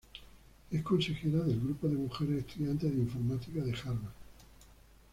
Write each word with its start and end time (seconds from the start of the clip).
Es 0.71 0.81
consejera 0.81 1.43
del 1.43 1.59
grupo 1.59 1.87
de 1.87 1.93
mujeres 1.93 2.39
estudiantes 2.43 2.91
de 2.91 3.01
informática 3.03 3.61
de 3.63 3.71
Harvard. 3.71 4.13